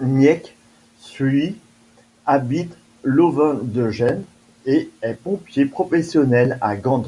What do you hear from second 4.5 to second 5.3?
et est